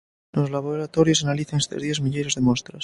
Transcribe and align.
Nos 0.35 0.51
laboratorios 0.55 1.23
analizan 1.25 1.61
estes 1.63 1.79
días 1.85 2.01
milleiros 2.05 2.35
de 2.35 2.45
mostras. 2.49 2.79